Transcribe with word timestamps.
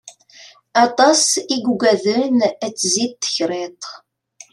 Aṭas 0.85 1.23
i 1.53 1.55
yugaden 1.63 2.37
ad 2.65 2.73
tzid 2.75 3.11
tekriṭ. 3.23 3.83